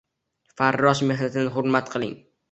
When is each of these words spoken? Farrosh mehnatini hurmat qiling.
Farrosh 0.61 1.01
mehnatini 1.11 1.51
hurmat 1.57 1.93
qiling. 1.97 2.17